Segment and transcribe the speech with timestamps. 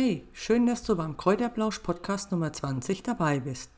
[0.00, 3.72] Hey, schön, dass du beim Kräuterblausch Podcast Nummer 20 dabei bist.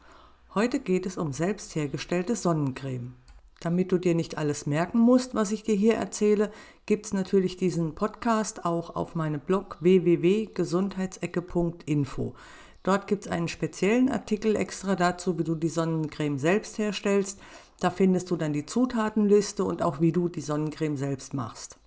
[0.54, 3.14] Heute geht es um selbst hergestellte Sonnencreme.
[3.60, 6.52] Damit du dir nicht alles merken musst, was ich dir hier erzähle,
[6.84, 12.34] gibt es natürlich diesen Podcast auch auf meinem Blog www.gesundheitsecke.info.
[12.82, 17.40] Dort gibt es einen speziellen Artikel extra dazu, wie du die Sonnencreme selbst herstellst.
[17.80, 21.79] Da findest du dann die Zutatenliste und auch wie du die Sonnencreme selbst machst.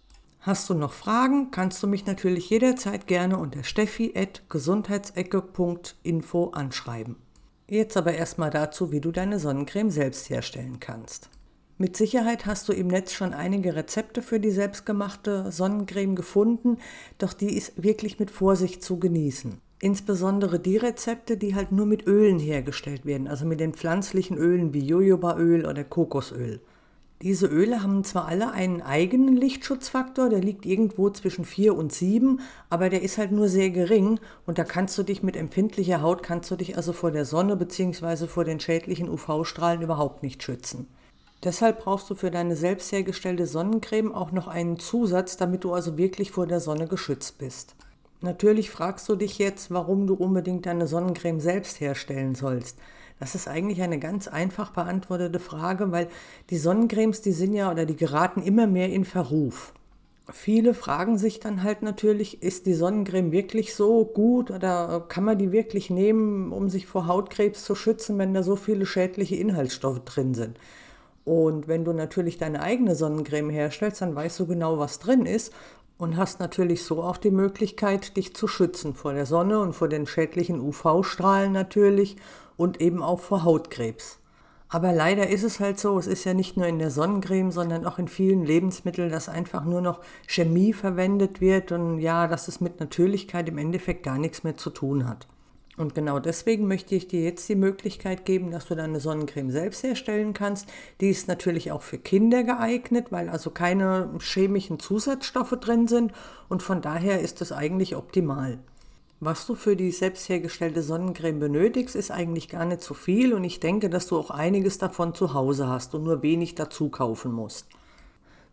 [0.46, 7.16] Hast du noch Fragen, kannst du mich natürlich jederzeit gerne unter steffi.gesundheitsecke.info anschreiben.
[7.70, 11.30] Jetzt aber erstmal dazu, wie du deine Sonnencreme selbst herstellen kannst.
[11.78, 16.78] Mit Sicherheit hast du im Netz schon einige Rezepte für die selbstgemachte Sonnencreme gefunden,
[17.20, 19.62] doch die ist wirklich mit Vorsicht zu genießen.
[19.80, 24.74] Insbesondere die Rezepte, die halt nur mit Ölen hergestellt werden, also mit den pflanzlichen Ölen
[24.74, 26.60] wie Jojobaöl oder Kokosöl.
[27.22, 32.42] Diese Öle haben zwar alle einen eigenen Lichtschutzfaktor, der liegt irgendwo zwischen 4 und 7,
[32.70, 36.22] aber der ist halt nur sehr gering und da kannst du dich mit empfindlicher Haut,
[36.22, 38.28] kannst du dich also vor der Sonne bzw.
[38.28, 40.88] vor den schädlichen UV-Strahlen überhaupt nicht schützen.
[41.44, 45.98] Deshalb brauchst du für deine selbst hergestellte Sonnencreme auch noch einen Zusatz, damit du also
[45.98, 47.76] wirklich vor der Sonne geschützt bist.
[48.22, 52.80] Natürlich fragst du dich jetzt, warum du unbedingt deine Sonnencreme selbst herstellen sollst.
[53.24, 56.10] Das ist eigentlich eine ganz einfach beantwortete Frage, weil
[56.50, 59.72] die Sonnencremes, die sind ja oder die geraten immer mehr in Verruf.
[60.30, 65.38] Viele fragen sich dann halt natürlich, ist die Sonnencreme wirklich so gut oder kann man
[65.38, 70.02] die wirklich nehmen, um sich vor Hautkrebs zu schützen, wenn da so viele schädliche Inhaltsstoffe
[70.04, 70.60] drin sind?
[71.24, 75.54] Und wenn du natürlich deine eigene Sonnencreme herstellst, dann weißt du genau, was drin ist
[75.98, 79.88] und hast natürlich so auch die Möglichkeit, dich zu schützen vor der Sonne und vor
[79.88, 82.18] den schädlichen UV-Strahlen natürlich
[82.58, 84.20] und eben auch vor Hautkrebs.
[84.74, 87.86] Aber leider ist es halt so, es ist ja nicht nur in der Sonnencreme, sondern
[87.86, 92.60] auch in vielen Lebensmitteln, dass einfach nur noch Chemie verwendet wird und ja, dass es
[92.60, 95.28] mit Natürlichkeit im Endeffekt gar nichts mehr zu tun hat.
[95.76, 99.84] Und genau deswegen möchte ich dir jetzt die Möglichkeit geben, dass du deine Sonnencreme selbst
[99.84, 100.68] herstellen kannst.
[101.02, 106.14] Die ist natürlich auch für Kinder geeignet, weil also keine chemischen Zusatzstoffe drin sind
[106.50, 108.60] und von daher ist es eigentlich optimal.
[109.26, 113.46] Was du für die selbst hergestellte Sonnencreme benötigst, ist eigentlich gar nicht so viel und
[113.46, 117.32] ich denke, dass du auch einiges davon zu Hause hast und nur wenig dazu kaufen
[117.32, 117.68] musst.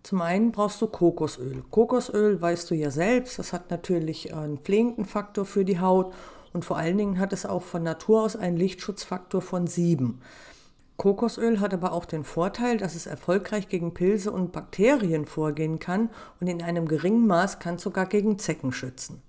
[0.04, 1.64] Zum einen brauchst du Kokosöl.
[1.72, 6.14] Kokosöl weißt du ja selbst, das hat natürlich einen pflegenden Faktor für die Haut
[6.52, 10.20] und vor allen Dingen hat es auch von Natur aus einen Lichtschutzfaktor von 7.
[10.96, 16.10] Kokosöl hat aber auch den Vorteil, dass es erfolgreich gegen Pilze und Bakterien vorgehen kann
[16.38, 19.20] und in einem geringen Maß kann es sogar gegen Zecken schützen.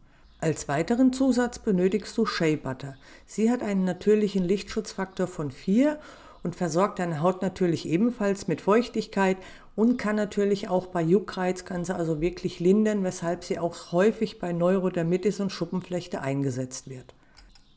[0.43, 2.95] Als weiteren Zusatz benötigst du Shea Butter.
[3.27, 5.99] Sie hat einen natürlichen Lichtschutzfaktor von 4
[6.41, 9.37] und versorgt deine Haut natürlich ebenfalls mit Feuchtigkeit
[9.75, 14.51] und kann natürlich auch bei Juckreiz, sie also wirklich lindern, weshalb sie auch häufig bei
[14.51, 17.13] Neurodermitis und Schuppenflechte eingesetzt wird.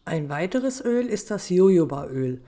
[0.07, 2.41] Ein weiteres Öl ist das Jojobaöl.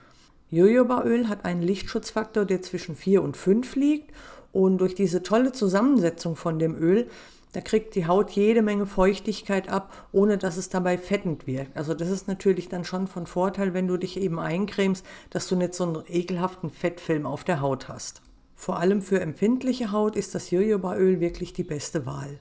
[0.49, 4.15] Jojobaöl hat einen Lichtschutzfaktor, der zwischen 4 und 5 liegt
[4.51, 7.07] und durch diese tolle Zusammensetzung von dem Öl
[7.57, 11.75] da kriegt die Haut jede Menge Feuchtigkeit ab, ohne dass es dabei fettend wirkt.
[11.75, 15.55] Also das ist natürlich dann schon von Vorteil, wenn du dich eben eincremst, dass du
[15.55, 18.21] nicht so einen ekelhaften Fettfilm auf der Haut hast.
[18.53, 22.37] Vor allem für empfindliche Haut ist das Jojobaöl wirklich die beste Wahl.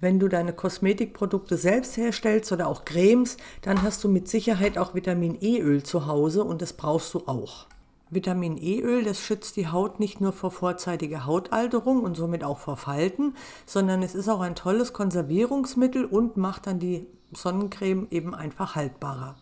[0.00, 4.96] Wenn du deine Kosmetikprodukte selbst herstellst oder auch Cremes, dann hast du mit Sicherheit auch
[4.96, 7.68] Vitamin E-Öl zu Hause und das brauchst du auch.
[8.08, 12.76] Vitamin E-Öl, das schützt die Haut nicht nur vor vorzeitiger Hautalterung und somit auch vor
[12.76, 13.34] Falten,
[13.66, 19.36] sondern es ist auch ein tolles Konservierungsmittel und macht dann die Sonnencreme eben einfach haltbarer.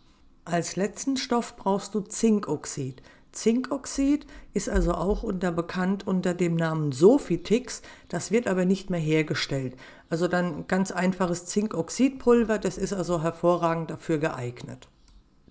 [0.46, 3.02] Als letzten Stoff brauchst du Zinkoxid.
[3.32, 9.00] Zinkoxid ist also auch unter bekannt unter dem Namen Sofitix, das wird aber nicht mehr
[9.00, 9.76] hergestellt.
[10.08, 14.88] Also dann ganz einfaches Zinkoxidpulver, das ist also hervorragend dafür geeignet.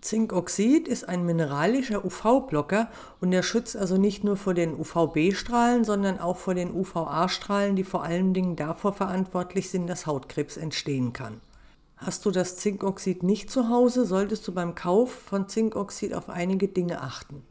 [0.04, 2.90] Zinkoxid ist ein mineralischer UV-Blocker
[3.22, 7.86] und er schützt also nicht nur vor den UVB-Strahlen, sondern auch vor den UVA-Strahlen, die
[7.86, 11.40] vor allen Dingen davor verantwortlich sind, dass Hautkrebs entstehen kann.
[11.96, 16.68] Hast du das Zinkoxid nicht zu Hause, solltest du beim Kauf von Zinkoxid auf einige
[16.68, 17.42] Dinge achten.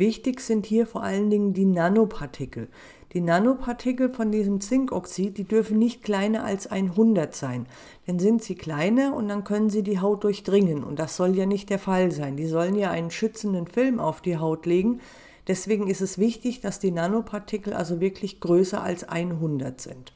[0.00, 2.68] Wichtig sind hier vor allen Dingen die Nanopartikel.
[3.12, 7.66] Die Nanopartikel von diesem Zinkoxid, die dürfen nicht kleiner als 100 sein.
[8.06, 10.84] Denn sind sie kleiner und dann können sie die Haut durchdringen.
[10.84, 12.38] Und das soll ja nicht der Fall sein.
[12.38, 15.02] Die sollen ja einen schützenden Film auf die Haut legen.
[15.48, 20.14] Deswegen ist es wichtig, dass die Nanopartikel also wirklich größer als 100 sind.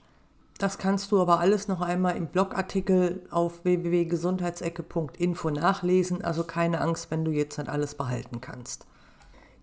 [0.56, 6.24] Das kannst du aber alles noch einmal im Blogartikel auf www.gesundheitsecke.info nachlesen.
[6.24, 8.86] Also keine Angst, wenn du jetzt nicht alles behalten kannst.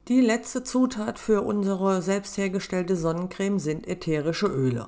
[0.07, 4.88] Die letzte Zutat für unsere selbst hergestellte Sonnencreme sind ätherische Öle.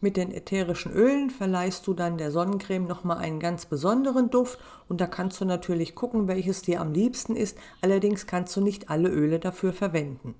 [0.00, 4.58] Mit den ätherischen Ölen verleihst du dann der Sonnencreme nochmal einen ganz besonderen Duft
[4.88, 7.58] und da kannst du natürlich gucken, welches dir am liebsten ist.
[7.82, 10.34] Allerdings kannst du nicht alle Öle dafür verwenden.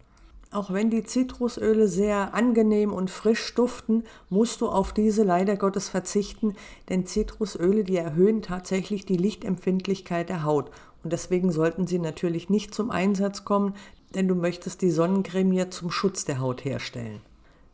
[0.50, 5.90] Auch wenn die Zitrusöle sehr angenehm und frisch duften, musst du auf diese leider Gottes
[5.90, 6.54] verzichten,
[6.88, 10.70] denn Zitrusöle, die erhöhen tatsächlich die Lichtempfindlichkeit der Haut
[11.04, 13.74] und deswegen sollten sie natürlich nicht zum Einsatz kommen,
[14.14, 17.20] denn du möchtest die Sonnencreme ja zum Schutz der Haut herstellen.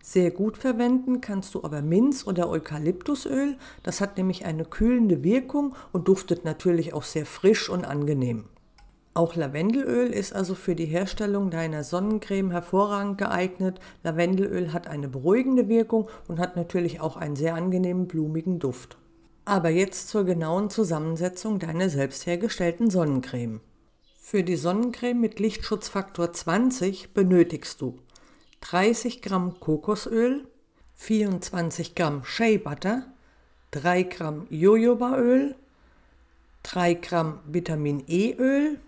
[0.02, 3.56] Sehr gut verwenden kannst du aber Minz- oder Eukalyptusöl.
[3.82, 8.44] Das hat nämlich eine kühlende Wirkung und duftet natürlich auch sehr frisch und angenehm.
[9.14, 13.80] Auch Lavendelöl ist also für die Herstellung deiner Sonnencreme hervorragend geeignet.
[14.02, 18.98] Lavendelöl hat eine beruhigende Wirkung und hat natürlich auch einen sehr angenehmen blumigen Duft.
[19.46, 23.60] Aber jetzt zur genauen Zusammensetzung deiner selbst hergestellten Sonnencreme.
[24.26, 27.98] Für die Sonnencreme mit Lichtschutzfaktor 20 benötigst du
[28.62, 30.48] 30 Gramm Kokosöl,
[30.94, 33.04] 24 Gramm Shea Butter,
[33.72, 35.54] 3 Gramm Jojobaöl,
[36.62, 38.78] 3 Gramm Vitamin E Öl,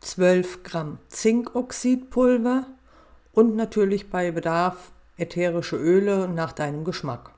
[0.00, 2.66] 12 Gramm Zinkoxidpulver
[3.34, 7.34] und natürlich bei Bedarf ätherische Öle nach deinem Geschmack.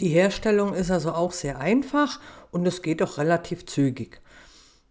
[0.00, 2.18] Die Herstellung ist also auch sehr einfach
[2.50, 4.22] und es geht auch relativ zügig.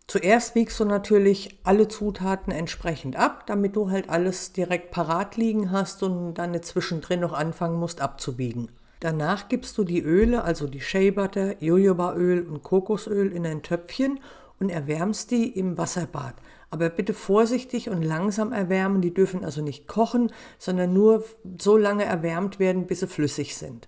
[0.09, 5.71] Zuerst wiegst du natürlich alle Zutaten entsprechend ab, damit du halt alles direkt parat liegen
[5.71, 8.69] hast und dann zwischendrin noch anfangen musst abzuwiegen.
[9.01, 14.21] Danach gibst du die Öle, also die Shea Butter, Jojobaöl und Kokosöl in ein Töpfchen
[14.61, 16.35] und erwärmst die im Wasserbad.
[16.69, 21.25] Aber bitte vorsichtig und langsam erwärmen, die dürfen also nicht kochen, sondern nur
[21.59, 23.87] so lange erwärmt werden, bis sie flüssig sind.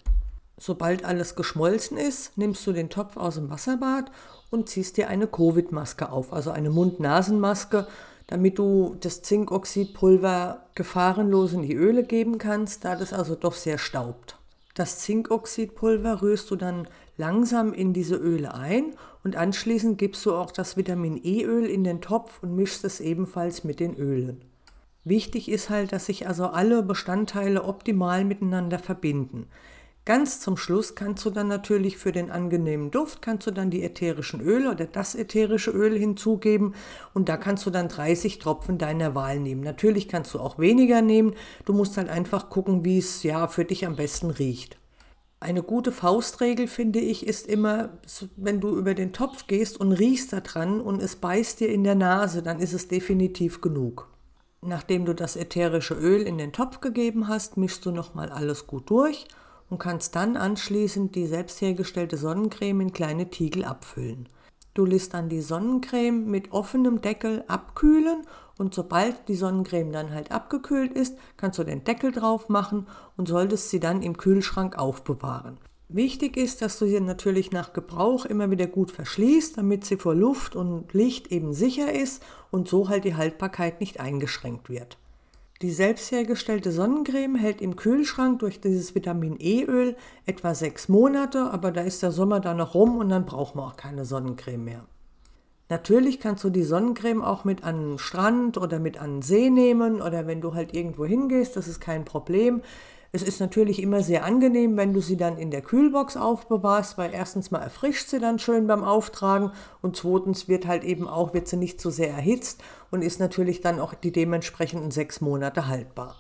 [0.60, 4.12] Sobald alles geschmolzen ist, nimmst du den Topf aus dem Wasserbad
[4.50, 7.88] und ziehst dir eine Covid-Maske auf, also eine Mund-Nasen-Maske,
[8.28, 13.78] damit du das Zinkoxidpulver gefahrenlos in die Öle geben kannst, da das also doch sehr
[13.78, 14.38] staubt.
[14.76, 20.52] Das Zinkoxidpulver rührst du dann langsam in diese Öle ein und anschließend gibst du auch
[20.52, 24.42] das Vitamin E-Öl in den Topf und mischst es ebenfalls mit den Ölen.
[25.06, 29.48] Wichtig ist halt, dass sich also alle Bestandteile optimal miteinander verbinden.
[30.10, 33.84] Ganz zum Schluss kannst du dann natürlich für den angenehmen Duft, kannst du dann die
[33.84, 36.74] ätherischen Öle oder das ätherische Öl hinzugeben
[37.14, 39.62] und da kannst du dann 30 Tropfen deiner Wahl nehmen.
[39.62, 41.36] Natürlich kannst du auch weniger nehmen,
[41.66, 44.80] du musst halt einfach gucken, wie es ja für dich am besten riecht.
[45.40, 47.90] Eine gute Faustregel, finde ich, ist immer,
[48.36, 51.84] wenn du über den Topf gehst und riechst da dran und es beißt dir in
[51.84, 54.08] der Nase, dann ist es definitiv genug.
[54.64, 58.90] Nachdem du das ätherische Öl in den Topf gegeben hast, mischst du nochmal alles gut
[58.90, 59.28] durch
[59.70, 64.28] und kannst dann anschließend die selbst hergestellte Sonnencreme in kleine Tiegel abfüllen.
[64.74, 68.24] Du lässt dann die Sonnencreme mit offenem Deckel abkühlen
[68.58, 72.88] und sobald die Sonnencreme dann halt abgekühlt ist, kannst du den Deckel drauf machen
[73.18, 75.58] und solltest sie dann im Kühlschrank aufbewahren.
[75.92, 80.14] Wichtig ist, dass du sie natürlich nach Gebrauch immer wieder gut verschließt, damit sie vor
[80.14, 84.98] Luft und Licht eben sicher ist und so halt die Haltbarkeit nicht eingeschränkt wird.
[85.62, 91.72] Die selbst hergestellte Sonnencreme hält im Kühlschrank durch dieses Vitamin E-Öl etwa sechs Monate, aber
[91.72, 94.86] da ist der Sommer dann noch rum und dann braucht man auch keine Sonnencreme mehr.
[95.68, 99.50] Natürlich kannst du die Sonnencreme auch mit an den Strand oder mit an den See
[99.50, 102.62] nehmen oder wenn du halt irgendwo hingehst, das ist kein Problem.
[103.12, 107.12] Es ist natürlich immer sehr angenehm, wenn du sie dann in der Kühlbox aufbewahrst, weil
[107.12, 109.52] erstens mal erfrischt sie dann schön beim Auftragen
[109.82, 112.62] und zweitens wird halt eben auch, wird sie nicht so sehr erhitzt
[112.92, 116.16] und ist natürlich dann auch die dementsprechenden sechs Monate haltbar.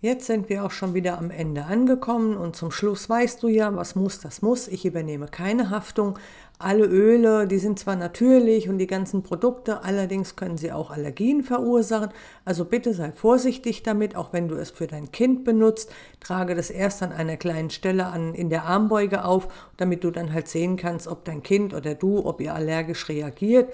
[0.00, 3.76] Jetzt sind wir auch schon wieder am Ende angekommen und zum Schluss weißt du ja,
[3.76, 4.66] was muss, das muss.
[4.66, 6.18] Ich übernehme keine Haftung.
[6.62, 11.42] Alle Öle, die sind zwar natürlich und die ganzen Produkte, allerdings können sie auch Allergien
[11.42, 12.10] verursachen.
[12.44, 15.90] Also bitte sei vorsichtig damit, auch wenn du es für dein Kind benutzt.
[16.20, 20.32] Trage das erst an einer kleinen Stelle an, in der Armbeuge auf, damit du dann
[20.32, 23.68] halt sehen kannst, ob dein Kind oder du, ob ihr allergisch reagiert.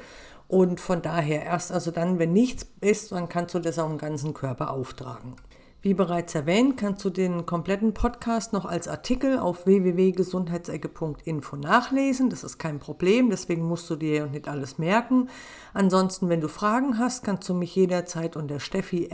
[0.49, 3.99] Und von daher erst also dann, wenn nichts ist, dann kannst du das auch im
[3.99, 5.37] ganzen Körper auftragen.
[5.81, 12.31] Wie bereits erwähnt, kannst du den kompletten Podcast noch als Artikel auf www.gesundheitsecke.info nachlesen.
[12.31, 15.29] Das ist kein Problem, deswegen musst du dir nicht alles merken.
[15.75, 19.09] Ansonsten, wenn du Fragen hast, kannst du mich jederzeit unter steffi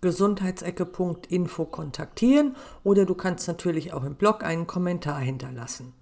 [0.00, 5.92] gesundheitsecke.info kontaktieren oder du kannst natürlich auch im Blog einen Kommentar hinterlassen.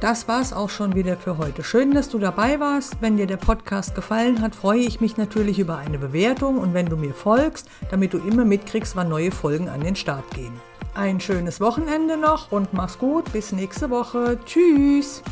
[0.00, 1.64] Das war's auch schon wieder für heute.
[1.64, 2.96] Schön, dass du dabei warst.
[3.00, 6.86] Wenn dir der Podcast gefallen hat, freue ich mich natürlich über eine Bewertung und wenn
[6.86, 10.52] du mir folgst, damit du immer mitkriegst, wann neue Folgen an den Start gehen.
[10.94, 13.32] Ein schönes Wochenende noch und mach's gut.
[13.32, 14.38] Bis nächste Woche.
[14.44, 15.22] Tschüss.